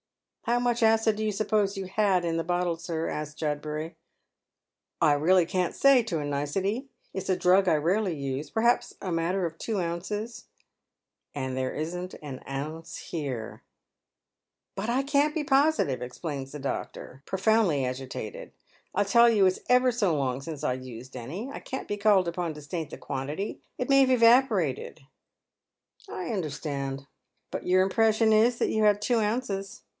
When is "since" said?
20.41-20.63